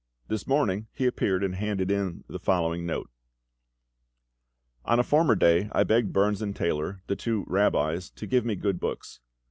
[0.29, 3.07] This morning he appeared and handed in the following note:
[4.83, 8.55] "On a former day I begged Burns and Taylor, the two 'Rabbis,' to give me
[8.55, 9.19] good books.